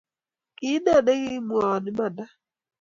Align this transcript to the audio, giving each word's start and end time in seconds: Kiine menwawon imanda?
Kiine 0.57 0.95
menwawon 1.05 1.85
imanda? 1.91 2.25